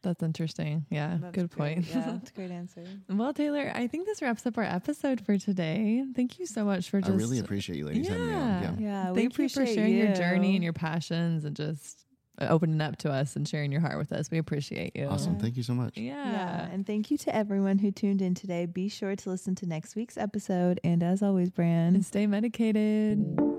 [0.02, 0.86] That's interesting.
[0.90, 1.76] Yeah, That's good great.
[1.76, 1.88] point.
[1.90, 2.86] Yeah, that's a great answer.
[3.10, 6.06] well, Taylor, I think this wraps up our episode for today.
[6.16, 8.40] Thank you so much for I really appreciate you ladies having me on.
[8.40, 8.62] Yeah.
[8.62, 8.76] Yeah.
[8.80, 9.12] Yeah.
[9.12, 12.06] we Thank you for appreciate sharing your journey and your passions and just
[12.40, 14.32] Uh, opening up to us and sharing your heart with us.
[14.32, 15.08] We appreciate you.
[15.08, 15.38] Awesome.
[15.38, 15.98] Thank you so much.
[15.98, 16.32] Yeah.
[16.32, 16.68] Yeah.
[16.72, 18.66] And thank you to everyone who tuned in today.
[18.66, 20.80] Be sure to listen to next week's episode.
[20.84, 23.59] And as always, And Bran, stay medicated.